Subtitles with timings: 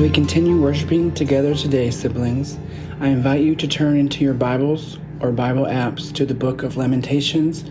[0.00, 2.58] As we continue worshiping together today, siblings,
[3.00, 6.78] I invite you to turn into your Bibles or Bible apps to the book of
[6.78, 7.66] Lamentations,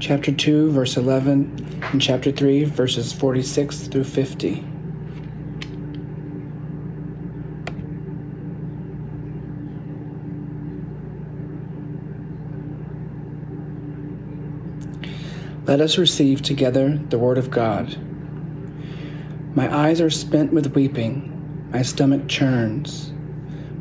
[0.00, 4.64] chapter 2, verse 11, and chapter 3, verses 46 through 50.
[15.66, 17.96] Let us receive together the Word of God.
[19.54, 21.31] My eyes are spent with weeping,
[21.72, 23.14] my stomach churns.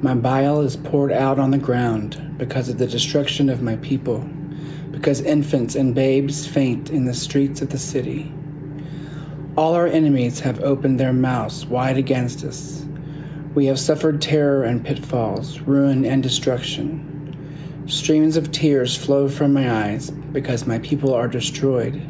[0.02, 4.20] My bile is poured out on the ground because of the destruction of my people,
[4.92, 8.32] because infants and babes faint in the streets of the city.
[9.58, 12.86] All our enemies have opened their mouths wide against us.
[13.56, 17.84] We have suffered terror and pitfalls, ruin and destruction.
[17.88, 22.02] Streams of tears flow from my eyes because my people are destroyed.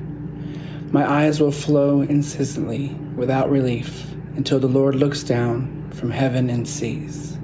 [0.93, 4.11] My eyes will flow incessantly without relief
[4.41, 7.37] until the Lord looks down from heaven and sees.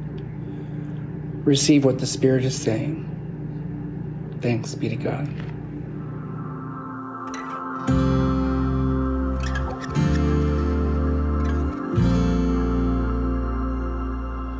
[1.45, 3.03] Receive what the Spirit is saying.
[4.41, 5.27] Thanks be to God.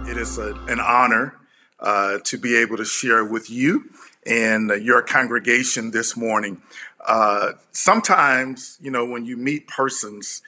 [0.07, 1.33] It is a, an honor
[1.79, 3.89] uh, to be able to share with you
[4.27, 6.61] and uh, your congregation this morning.
[7.03, 10.43] Uh, sometimes, you know, when you meet persons,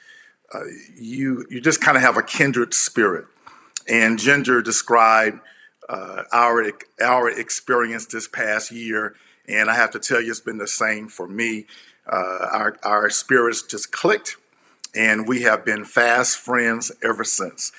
[0.53, 0.61] uh,
[0.95, 3.25] you you just kind of have a kindred spirit.
[3.87, 5.39] And Ginger described
[5.87, 9.15] uh, our our experience this past year,
[9.47, 11.65] and I have to tell you, it's been the same for me.
[12.11, 14.37] Uh, our our spirits just clicked,
[14.95, 17.71] and we have been fast friends ever since.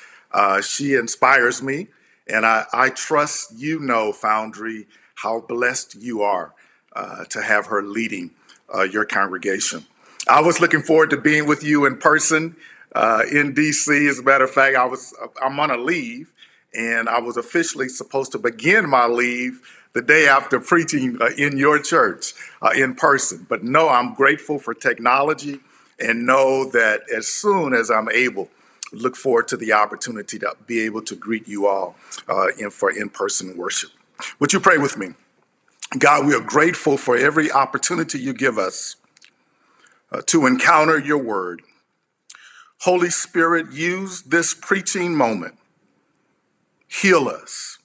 [0.63, 1.89] she inspires me
[2.33, 6.55] and I, I trust you know, Foundry, how blessed you are
[6.95, 8.31] uh, to have her leading
[8.75, 9.87] uh, your congregation.
[10.29, 12.57] I was looking forward to being with you in person
[12.95, 14.09] uh, in DC.
[14.09, 16.33] As a matter of fact, I was I'm on a leave,
[16.75, 19.61] and I was officially supposed to begin my leave
[19.93, 23.47] the day after preaching uh, in your church uh, in person.
[23.49, 25.61] But no, I'm grateful for technology,
[25.99, 28.51] and know that as soon as I'm able
[28.93, 31.97] look forward to the opportunity to be able to greet you all
[32.29, 33.91] uh, in, for in person worship.
[34.41, 35.11] Would you pray with me?
[35.99, 38.97] God, we are grateful for every opportunity you give us
[40.13, 41.63] uh, to encounter your word.
[42.81, 45.57] Holy Spirit, use this preaching moment.
[46.89, 47.79] Heal us.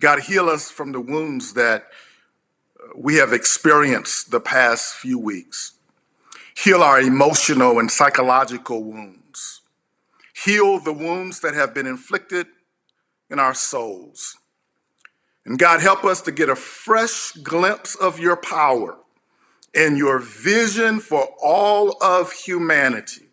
[0.00, 1.86] God, heal us from the wounds that
[2.78, 5.72] uh, we have experienced the past few weeks.
[6.56, 9.20] Heal our emotional and psychological wounds
[10.44, 12.46] heal the wounds that have been inflicted
[13.30, 14.36] in our souls.
[15.44, 18.96] And God, help us to get a fresh glimpse of your power
[19.74, 23.26] and your vision for all of humanity.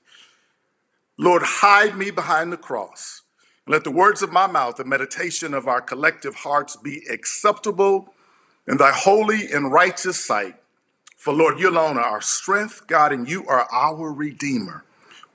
[1.17, 3.23] Lord, hide me behind the cross.
[3.67, 8.13] Let the words of my mouth, the meditation of our collective hearts be acceptable
[8.67, 10.55] in thy holy and righteous sight.
[11.17, 14.85] For Lord, you alone are our strength, God, and you are our Redeemer.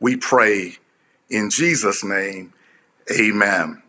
[0.01, 0.79] We pray
[1.29, 2.53] in Jesus' name,
[3.11, 3.82] amen.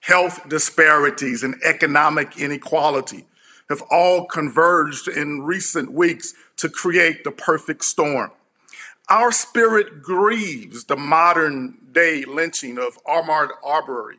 [0.00, 3.26] health disparities, and economic inequality
[3.68, 8.30] have all converged in recent weeks to create the perfect storm.
[9.08, 14.18] Our spirit grieves the modern day lynching of Ahmaud Arbery,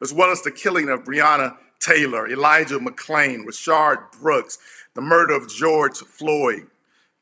[0.00, 4.58] as well as the killing of Breonna Taylor, Elijah McClain, Rayshard Brooks,
[4.94, 6.68] the murder of George Floyd.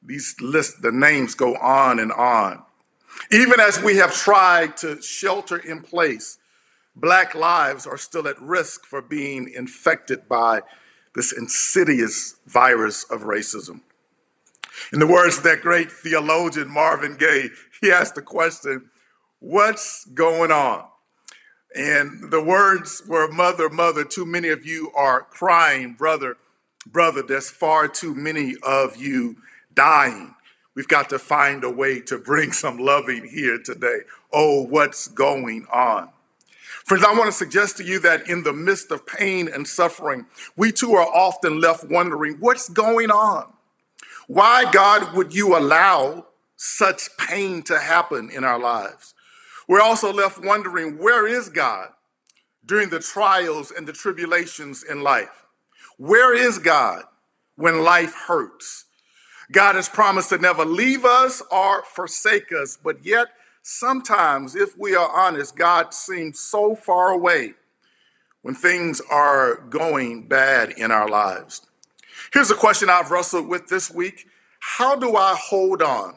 [0.03, 2.63] These lists, the names go on and on.
[3.31, 6.39] Even as we have tried to shelter in place,
[6.97, 10.63] Black lives are still at risk for being infected by
[11.15, 13.81] this insidious virus of racism.
[14.93, 17.51] In the words of that great theologian Marvin Gaye,
[17.81, 18.91] he asked the question,
[19.39, 20.85] What's going on?
[21.75, 26.37] And the words were, Mother, mother, too many of you are crying, brother,
[26.87, 29.37] brother, there's far too many of you
[29.75, 30.35] dying.
[30.75, 34.01] We've got to find a way to bring some loving here today.
[34.33, 36.11] Oh, what's going on?
[36.85, 40.27] Friends, I want to suggest to you that in the midst of pain and suffering,
[40.57, 43.53] we too are often left wondering what's going on?
[44.27, 46.27] Why, God, would you allow
[46.57, 49.15] such pain to happen in our lives?
[49.69, 51.89] We're also left wondering where is God
[52.65, 55.45] during the trials and the tribulations in life?
[55.97, 57.05] Where is God
[57.57, 58.87] when life hurts?
[59.51, 63.29] God has promised to never leave us or forsake us, but yet
[63.63, 67.55] sometimes, if we are honest, God seems so far away
[68.43, 71.63] when things are going bad in our lives.
[72.33, 74.27] Here's a question I've wrestled with this week
[74.61, 76.15] How do I hold on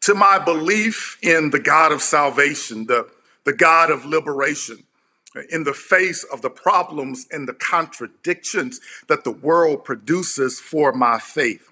[0.00, 3.08] to my belief in the God of salvation, the,
[3.44, 4.84] the God of liberation?
[5.50, 11.18] in the face of the problems and the contradictions that the world produces for my
[11.18, 11.70] faith.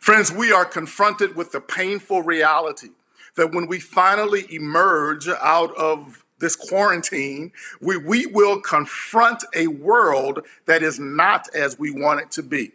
[0.00, 2.90] Friends, we are confronted with the painful reality
[3.36, 10.44] that when we finally emerge out of this quarantine, we, we will confront a world
[10.66, 12.72] that is not as we want it to be.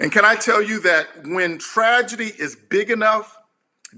[0.00, 3.36] And can I tell you that when tragedy is big enough,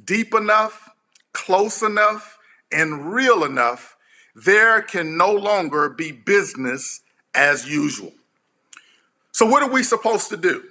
[0.05, 0.91] deep enough,
[1.33, 2.39] close enough,
[2.73, 3.97] and real enough,
[4.35, 7.03] there can no longer be business
[7.35, 8.13] as usual.
[9.33, 10.65] So, what are we supposed to do?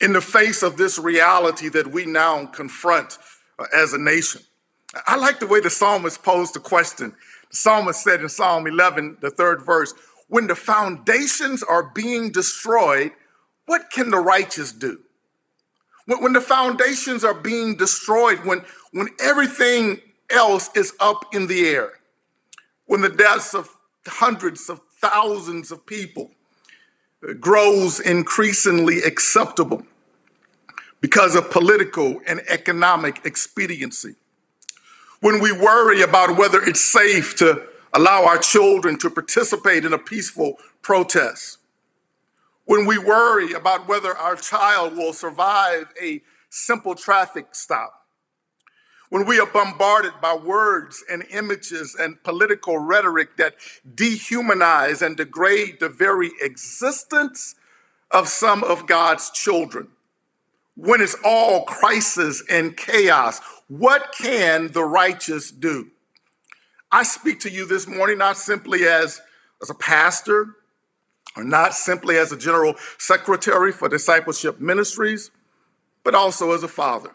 [0.00, 3.18] In the face of this reality that we now confront
[3.58, 4.42] uh, as a nation.
[5.06, 7.14] I like the way the psalmist posed the question.
[7.50, 9.94] The psalmist said in Psalm 11, the third verse,
[10.28, 13.12] when the foundations are being destroyed,
[13.66, 15.00] what can the righteous do?
[16.06, 21.92] When, the foundations are being destroyed, when, when everything else is up in the air,
[22.86, 23.68] when the deaths of
[24.06, 26.32] hundreds of thousands of people
[27.28, 29.84] uh, grows increasingly acceptable,
[31.00, 34.14] because of political and economic expediency.
[35.20, 39.98] When we worry about whether it's safe to allow our children to participate in a
[39.98, 41.58] peaceful protest.
[42.64, 48.06] When we worry about whether our child will survive a simple traffic stop.
[49.08, 53.56] When we are bombarded by words and images and political rhetoric that
[53.94, 57.56] dehumanize and degrade the very existence
[58.12, 59.88] of some of God's children
[60.80, 65.90] when it's all crisis and chaos, what can the righteous do?
[66.90, 69.20] I speak to you this morning not simply as,
[69.60, 70.56] as a pastor
[71.36, 75.30] or not simply as a general secretary for discipleship ministries,
[76.02, 77.10] but also as a father,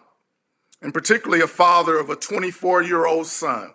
[0.83, 3.73] and particularly a father of a 24 year old son,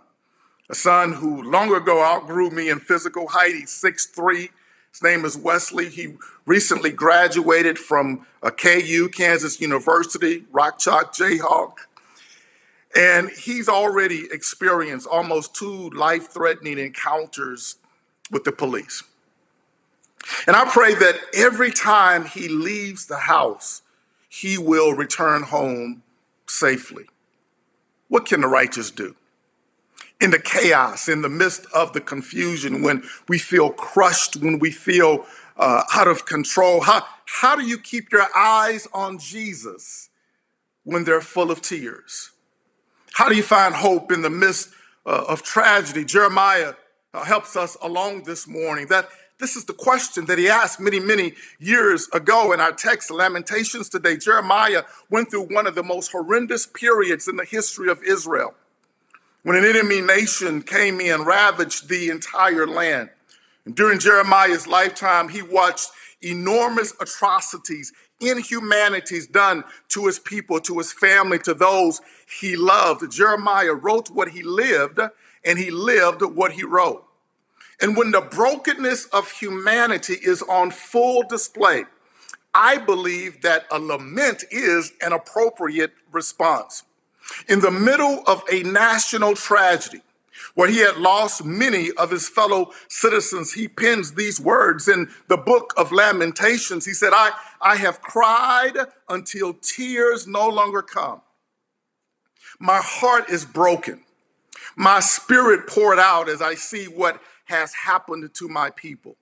[0.71, 3.57] a son who long ago outgrew me in physical height.
[3.57, 4.51] He's 6'3,
[4.93, 5.89] his name is Wesley.
[5.89, 6.15] He
[6.47, 11.75] recently graduated from uh, a KU, Kansas University, Rock Chalk Jayhawk.
[12.97, 17.77] And he's already experienced almost two life threatening encounters
[18.31, 19.05] with the police.
[20.47, 23.83] And I pray that every time he leaves the house,
[24.29, 26.03] he will return home
[26.49, 27.05] safely.
[28.09, 29.15] What can the righteous do?
[30.21, 34.71] In the chaos, in the midst of the confusion, when we feel crushed, when we
[34.71, 35.25] feel
[35.57, 36.81] uh, out of control?
[36.81, 40.11] How, how do you keep your eyes on Jesus
[40.85, 42.31] when they're full of tears?
[43.13, 44.71] How do you find hope in the midst
[45.07, 46.05] uh, of tragedy?
[46.05, 46.75] Jeremiah
[47.15, 48.87] uh, helps us along this morning.
[48.89, 49.09] That
[49.39, 53.89] this is the question that he asked many, many years ago in our text, Lamentations
[53.89, 54.19] today.
[54.19, 58.55] Jeremiah went through one of the most horrendous periods in the history of Israel
[59.43, 63.11] when an enemy nation came in, and ravaged the entire land.
[63.65, 65.91] And during Jeremiah's lifetime, he watched
[66.23, 72.01] enormous atrocities, inhumanities done to his people, to his family, to those
[72.41, 73.11] he loved.
[73.11, 75.01] Jeremiah wrote what he lived,
[75.45, 77.05] and he lived what he wrote.
[77.81, 81.85] And when the brokenness of humanity is on full display,
[82.53, 86.83] I believe that a lament is an appropriate response.
[87.49, 90.03] In the middle of a national tragedy,
[90.55, 95.37] where he had lost many of his fellow citizens, he pens these words in the
[95.37, 96.85] book of Lamentations.
[96.85, 98.77] He said, I, I have cried
[99.09, 101.21] until tears no longer come.
[102.59, 104.03] My heart is broken.
[104.77, 109.17] My spirit poured out as I see what has happened to my people.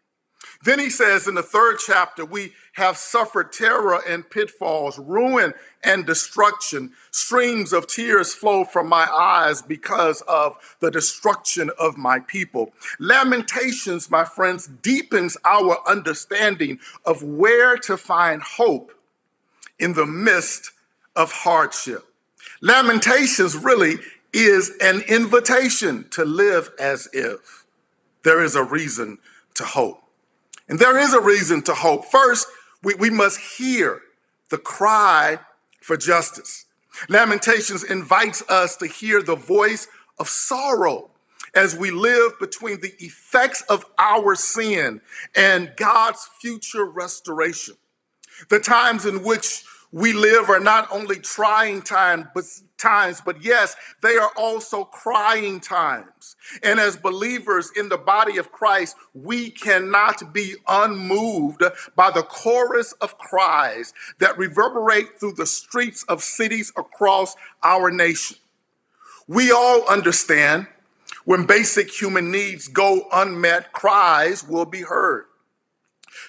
[0.65, 6.05] Then he says in the third chapter, we have suffered terror and pitfalls, ruin and
[6.05, 6.93] destruction.
[7.13, 12.73] Streams of tears flow from my eyes because of the destruction of my people.
[12.99, 18.93] Lamentations, my friends, deepens our understanding of where to find hope
[19.79, 20.73] in the midst
[21.15, 22.05] of hardship.
[22.61, 23.99] Lamentations really
[24.33, 27.65] is an invitation to live as if
[28.25, 29.19] there is a reason
[29.55, 30.03] to hope.
[30.69, 32.05] And there is a reason to hope.
[32.07, 32.47] First,
[32.83, 34.01] we, we must hear
[34.51, 35.39] the cry
[35.81, 36.67] for justice.
[37.09, 41.11] Lamentations invites us to hear the voice of sorrow
[41.55, 45.01] as we live between the effects of our sin
[45.35, 47.77] and God's future restoration.
[48.51, 52.45] The times in which we live are not only trying times, but
[52.79, 56.37] times, but yes, they are also crying times.
[56.63, 61.63] And as believers in the body of Christ, we cannot be unmoved
[61.97, 68.39] by the chorus of cries that reverberate through the streets of cities across our nation.
[69.27, 70.69] We all understand
[71.25, 75.27] when basic human needs go unmet, cries will be heard.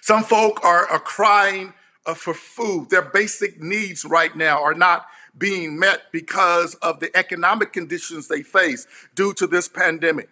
[0.01, 1.73] Some folk are, are crying
[2.05, 2.89] uh, for food.
[2.89, 5.05] Their basic needs right now are not
[5.37, 10.29] being met because of the economic conditions they face due to this pandemic.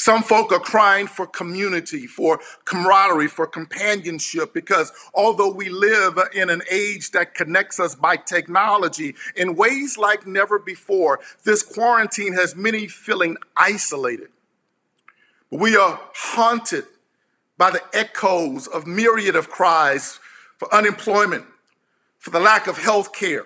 [0.00, 6.48] Some folk are crying for community, for camaraderie, for companionship, because although we live in
[6.48, 12.56] an age that connects us by technology in ways like never before, this quarantine has
[12.56, 14.28] many feeling isolated.
[15.50, 16.84] We are haunted
[17.58, 20.18] by the echoes of myriad of cries
[20.56, 21.44] for unemployment,
[22.18, 23.44] for the lack of health care,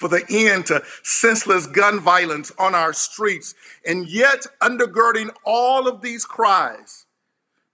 [0.00, 3.54] for the end to senseless gun violence on our streets.
[3.84, 7.04] And yet, undergirding all of these cries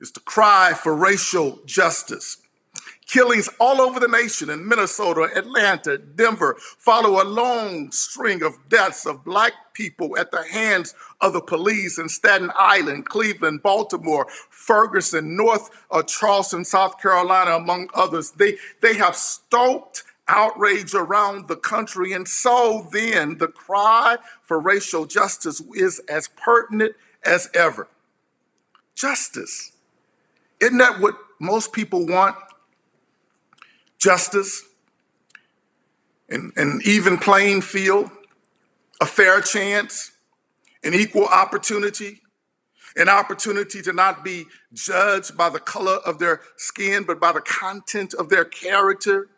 [0.00, 2.38] is the cry for racial justice.
[3.06, 9.06] Killings all over the nation in Minnesota, Atlanta, Denver follow a long string of deaths
[9.06, 15.36] of black people at the hands of the police in Staten Island, Cleveland, Baltimore, Ferguson,
[15.36, 18.32] North uh, Charleston, South Carolina, among others.
[18.32, 22.12] They, they have stoked outrage around the country.
[22.12, 27.88] And so then the cry for racial justice is as pertinent as ever.
[28.94, 29.72] Justice.
[30.60, 32.36] Isn't that what most people want?
[33.98, 34.62] Justice,
[36.28, 38.10] an, an even playing field,
[39.00, 40.12] a fair chance,
[40.82, 42.22] an equal opportunity,
[42.96, 47.40] an opportunity to not be judged by the color of their skin, but by the
[47.40, 49.28] content of their character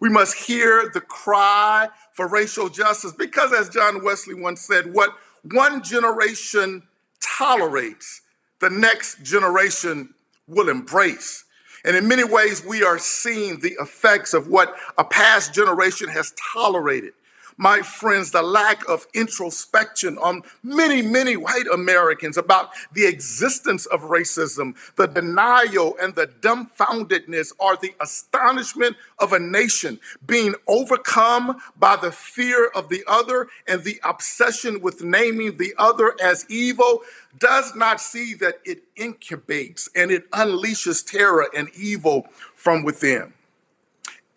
[0.00, 5.10] we must hear the cry for racial justice because, as John Wesley once said, what
[5.52, 6.82] one generation
[7.20, 8.22] tolerates,
[8.60, 10.14] the next generation
[10.46, 11.44] will embrace.
[11.84, 16.32] And in many ways, we are seeing the effects of what a past generation has
[16.52, 17.12] tolerated
[17.56, 24.02] my friends, the lack of introspection on many, many white Americans about the existence of
[24.02, 31.96] racism, the denial and the dumbfoundedness or the astonishment of a nation being overcome by
[31.96, 37.02] the fear of the other and the obsession with naming the other as evil
[37.38, 43.32] does not see that it incubates and it unleashes terror and evil from within.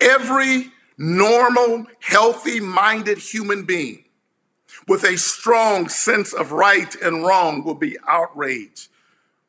[0.02, 4.04] Every normal, healthy minded human being
[4.88, 8.90] with a strong sense of right and wrong will be outraged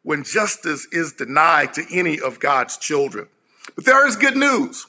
[0.02, 3.26] when justice is denied to any of God's children.
[3.75, 4.87] But there is good news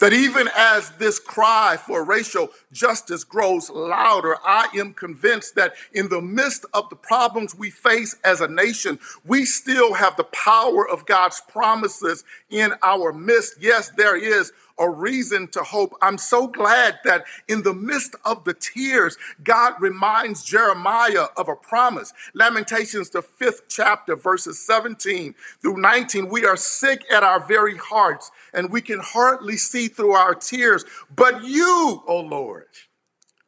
[0.00, 6.08] that even as this cry for racial justice grows louder, I am convinced that in
[6.08, 10.88] the midst of the problems we face as a nation, we still have the power
[10.88, 13.56] of God's promises in our midst.
[13.60, 15.94] Yes, there is a reason to hope.
[16.02, 21.56] I'm so glad that in the midst of the tears, God reminds Jeremiah of a
[21.56, 22.12] promise.
[22.34, 26.28] Lamentations, the fifth chapter, verses 17 through 19.
[26.28, 30.84] We are sick at our very hearts, and we can hardly see through our tears.
[31.14, 32.66] But you, O Lord,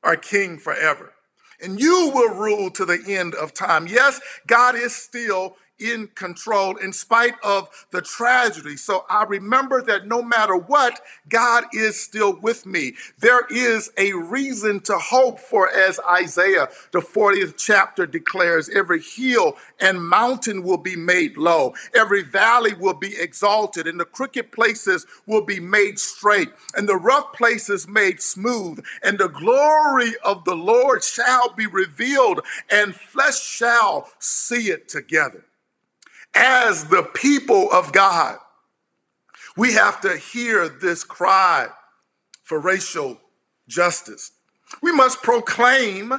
[0.02, 1.12] are king forever
[1.60, 3.86] and you will rule to the end of time.
[3.86, 8.76] Yes, God is still in control in spite of the tragedy.
[8.76, 12.94] So I remember that no matter what, God is still with me.
[13.18, 19.56] There is a reason to hope for, as Isaiah, the 40th chapter declares, every hill
[19.80, 25.06] and mountain will be made low, every valley will be exalted, and the crooked places
[25.26, 30.56] will be made straight, and the rough places made smooth, and the glory of the
[30.56, 35.44] Lord shall be revealed, and flesh shall see it together.
[36.34, 38.38] As the people of God,
[39.56, 41.68] we have to hear this cry
[42.42, 43.20] for racial
[43.68, 44.32] justice.
[44.82, 46.12] We must proclaim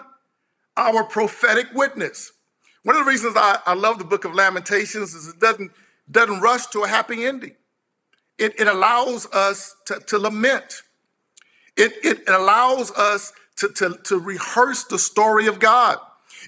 [0.75, 2.31] our prophetic witness.
[2.83, 5.71] One of the reasons I, I love the book of Lamentations is it doesn't,
[6.09, 7.55] doesn't rush to a happy ending.
[8.37, 10.81] It, it allows us to, to lament.
[11.75, 15.97] It, it allows us to, to, to rehearse the story of God.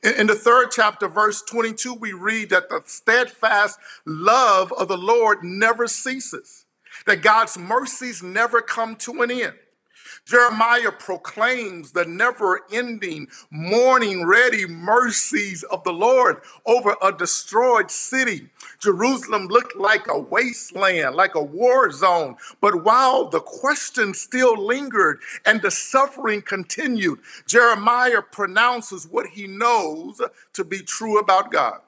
[0.03, 4.97] In, in the third chapter, verse 22, we read that the steadfast love of the
[4.97, 6.65] Lord never ceases,
[7.05, 9.53] that God's mercies never come to an end.
[10.25, 18.49] Jeremiah proclaims the never ending, morning ready mercies of the Lord over a destroyed city.
[18.79, 22.35] Jerusalem looked like a wasteland, like a war zone.
[22.59, 30.21] But while the question still lingered and the suffering continued, Jeremiah pronounces what he knows
[30.53, 31.79] to be true about God,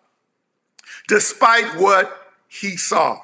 [1.08, 3.20] despite what he saw.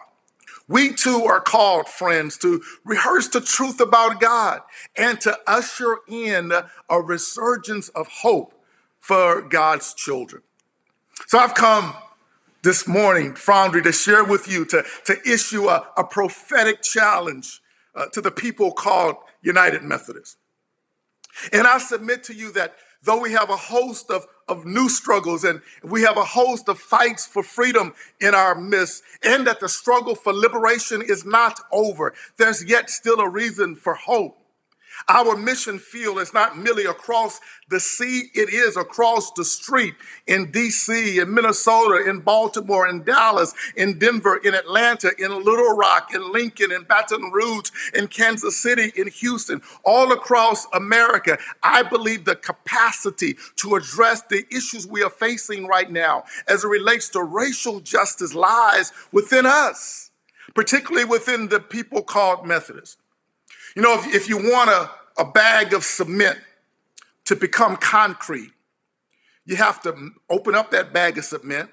[0.69, 4.61] We too are called, friends, to rehearse the truth about God
[4.95, 6.53] and to usher in
[6.88, 8.53] a resurgence of hope
[8.99, 10.43] for God's children.
[11.25, 11.95] So I've come
[12.61, 17.61] this morning, Foundry, to share with you, to, to issue a, a prophetic challenge
[17.95, 20.38] uh, to the people called United Methodists.
[21.53, 25.43] And I submit to you that though we have a host of, of new struggles
[25.43, 29.69] and we have a host of fights for freedom in our midst, and that the
[29.69, 34.38] struggle for liberation is not over, there's yet still a reason for hope.
[35.08, 37.39] Our mission field is not merely across
[37.70, 39.96] the sea, it is across the street
[40.27, 46.13] in DC, in Minnesota, in Baltimore, in Dallas, in Denver, in Atlanta, in Little Rock,
[46.13, 51.38] in Lincoln, in Baton Rouge, in Kansas City, in Houston, all across America.
[51.63, 56.68] I believe the capacity to address the issues we are facing right now as it
[56.68, 60.12] relates to racial justice lies within us,
[60.55, 62.98] particularly within the people called Methodists.
[63.75, 66.40] You know, if, if you want a, a bag of cement
[67.25, 68.51] to become concrete,
[69.46, 71.70] you have to open up that bag of cement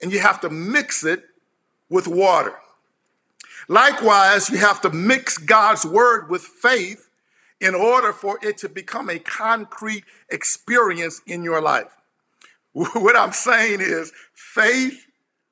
[0.00, 1.24] and you have to mix it
[1.88, 2.54] with water.
[3.68, 7.08] Likewise, you have to mix God's word with faith
[7.60, 11.96] in order for it to become a concrete experience in your life.
[12.74, 15.06] What I'm saying is faith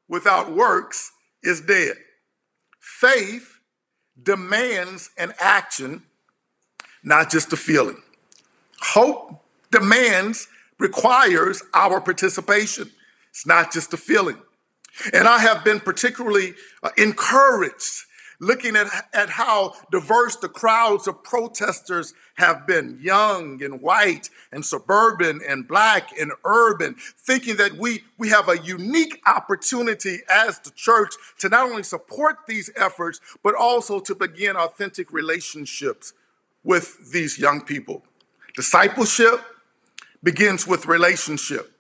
[0.09, 1.97] without works is dead.
[2.79, 3.60] Faith
[4.23, 6.03] demands an action,
[7.03, 8.03] not just a feeling.
[8.81, 12.91] Hope demands, requires our participation.
[13.31, 14.39] It's not just a feeling.
[15.13, 18.05] And I have been particularly uh, encouraged
[18.41, 24.65] looking at, at how diverse the crowds of protesters have been young and white and
[24.65, 30.71] suburban and black and urban, thinking that we, we have a unique opportunity as the
[30.71, 36.15] church to not only support these efforts, but also to begin authentic relationships
[36.65, 38.03] with these young people.
[38.57, 39.41] Discipleship
[40.23, 41.73] begins with relationship.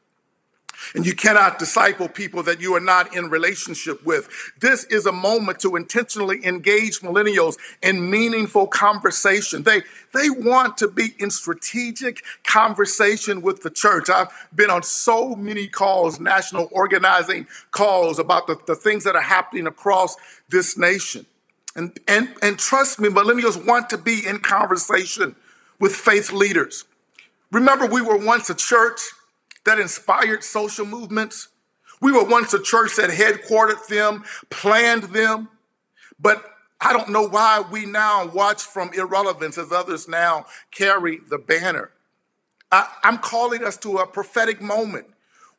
[0.94, 4.28] And you cannot disciple people that you are not in relationship with.
[4.60, 9.62] This is a moment to intentionally engage millennials in meaningful conversation.
[9.62, 14.08] They, they want to be in strategic conversation with the church.
[14.10, 19.22] I've been on so many calls, national organizing calls about the, the things that are
[19.22, 20.16] happening across
[20.48, 21.26] this nation.
[21.76, 25.36] And, and, and trust me, millennials want to be in conversation
[25.78, 26.84] with faith leaders.
[27.52, 29.00] Remember, we were once a church
[29.64, 31.48] that inspired social movements.
[32.00, 35.48] We were once a church that headquartered them, planned them,
[36.18, 36.44] but
[36.80, 41.90] I don't know why we now watch from irrelevance as others now carry the banner.
[42.72, 45.06] I, am calling us to a prophetic moment.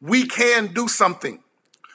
[0.02, 1.44] We can do something.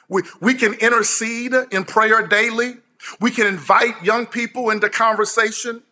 [0.07, 2.75] We, we can intercede in prayer daily.
[3.19, 5.83] We can invite young people into conversation.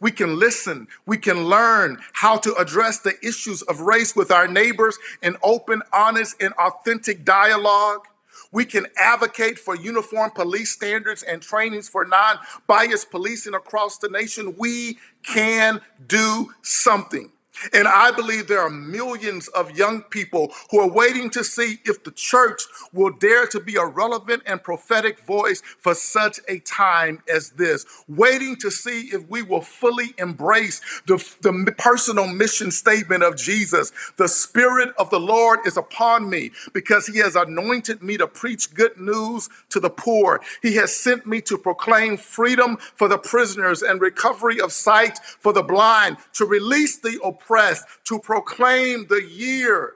[0.00, 0.88] We can listen.
[1.06, 5.82] We can learn how to address the issues of race with our neighbors in open,
[5.92, 8.06] honest, and authentic dialogue.
[8.50, 14.08] We can advocate for uniform police standards and trainings for non biased policing across the
[14.08, 14.56] nation.
[14.58, 17.32] We can do something.
[17.72, 22.02] And I believe there are millions of young people who are waiting to see if
[22.02, 22.62] the church
[22.92, 27.84] will dare to be a relevant and prophetic voice for such a time as this.
[28.08, 33.92] Waiting to see if we will fully embrace the, the personal mission statement of Jesus.
[34.16, 38.74] The Spirit of the Lord is upon me because He has anointed me to preach
[38.74, 40.40] good news to the poor.
[40.62, 45.52] He has sent me to proclaim freedom for the prisoners and recovery of sight for
[45.52, 49.94] the blind, to release the oppressed oppressed, to proclaim the year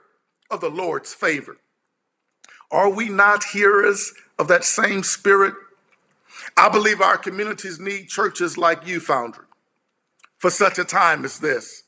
[0.49, 1.57] of the Lord's favor.
[2.71, 5.53] Are we not hearers of that same spirit?
[6.55, 9.45] I believe our communities need churches like you, Foundry,
[10.37, 11.83] for such a time as this.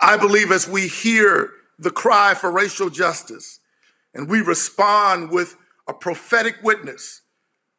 [0.00, 3.60] I believe as we hear the cry for racial justice
[4.14, 5.56] and we respond with
[5.88, 7.22] a prophetic witness,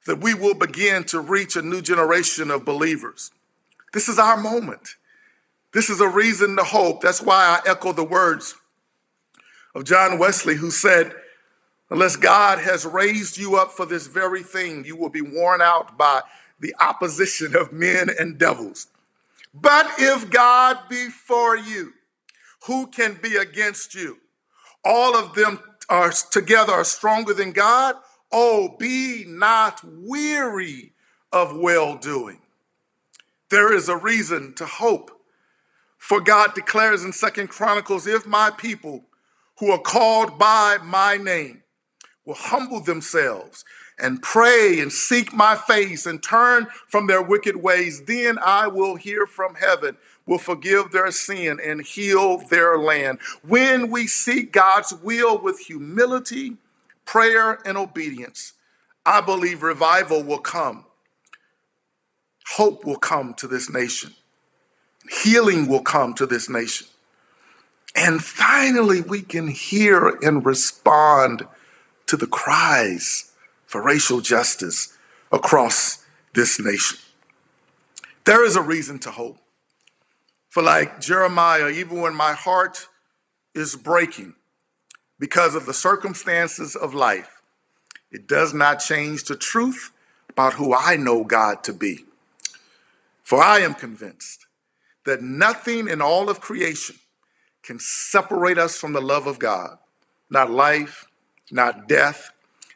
[0.06, 3.32] that we will begin to reach a new generation of believers.
[3.93, 4.95] This is our moment.
[5.75, 7.01] This is a reason to hope.
[7.01, 8.55] That's why I echo the words
[9.75, 11.13] of John Wesley, who said,
[11.89, 15.97] Unless God has raised you up for this very thing, you will be worn out
[15.97, 16.21] by
[16.61, 18.88] the opposition of men and devils.
[19.53, 21.91] But if God be for you,
[22.67, 24.19] who can be against you?
[24.85, 25.59] All of them
[25.89, 27.95] are together are stronger than God.
[28.31, 30.93] Oh, be not weary
[31.33, 32.39] of well doing.
[33.49, 35.11] There is a reason to hope.
[35.97, 39.03] For God declares in Second Chronicles, if my people
[39.60, 41.63] who are called by my name
[42.25, 43.63] will humble themselves
[43.97, 48.95] and pray and seek my face and turn from their wicked ways, then I will
[48.95, 53.19] hear from heaven, will forgive their sin and heal their land.
[53.47, 56.58] When we seek God's will with humility,
[57.05, 58.53] prayer, and obedience,
[59.05, 60.86] I believe revival will come.
[62.55, 64.13] Hope will come to this nation.
[65.09, 66.87] Healing will come to this nation.
[67.95, 71.47] And finally, we can hear and respond
[72.07, 73.31] to the cries
[73.65, 74.95] for racial justice
[75.31, 76.99] across this nation.
[78.25, 79.37] There is a reason to hope.
[80.49, 82.87] For, like Jeremiah, even when my heart
[83.53, 84.35] is breaking
[85.19, 87.41] because of the circumstances of life,
[88.11, 89.91] it does not change the truth
[90.29, 92.05] about who I know God to be.
[93.23, 94.45] For I am convinced
[95.05, 96.97] that nothing in all of creation
[97.63, 99.77] can separate us from the love of God.
[100.29, 101.07] Not life,
[101.51, 102.31] not death,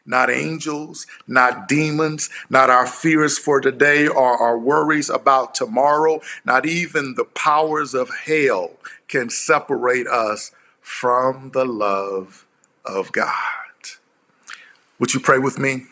[0.06, 6.66] not angels, not demons, not our fears for today or our worries about tomorrow, not
[6.66, 8.72] even the powers of hell
[9.08, 12.46] can separate us from the love
[12.86, 13.34] of God.
[15.00, 15.86] Would you pray with me?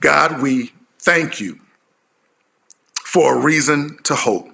[0.00, 1.60] God, we thank you
[3.04, 4.51] for a reason to hope.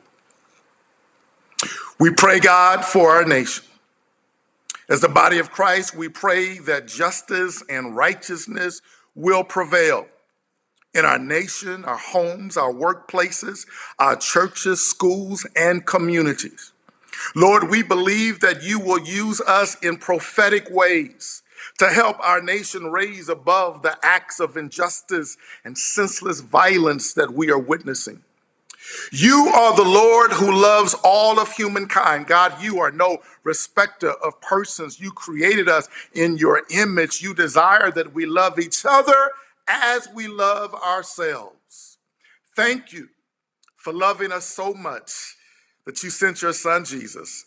[2.00, 3.64] We pray, God, for our nation.
[4.88, 8.80] As the body of Christ, we pray that justice and righteousness
[9.16, 10.06] will prevail
[10.94, 13.66] in our nation, our homes, our workplaces,
[13.98, 16.72] our churches, schools, and communities.
[17.34, 21.42] Lord, we believe that you will use us in prophetic ways
[21.78, 27.50] to help our nation raise above the acts of injustice and senseless violence that we
[27.50, 28.22] are witnessing.
[29.12, 32.26] You are the Lord who loves all of humankind.
[32.26, 35.00] God, you are no respecter of persons.
[35.00, 37.22] You created us in your image.
[37.22, 39.30] You desire that we love each other
[39.66, 41.98] as we love ourselves.
[42.54, 43.08] Thank you
[43.76, 45.36] for loving us so much
[45.86, 47.46] that you sent your son Jesus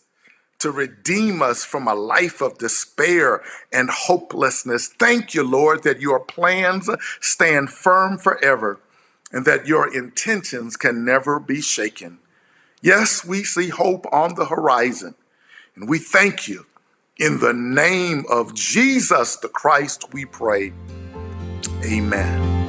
[0.58, 4.88] to redeem us from a life of despair and hopelessness.
[4.88, 6.88] Thank you, Lord, that your plans
[7.20, 8.80] stand firm forever
[9.32, 12.18] and that your intentions can never be shaken.
[12.82, 15.14] Yes, we see hope on the horizon,
[15.74, 16.66] and we thank you.
[17.18, 20.72] In the name of Jesus the Christ, we pray.
[21.84, 22.61] Amen.